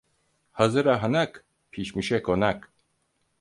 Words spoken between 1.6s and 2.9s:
pişmişe konak.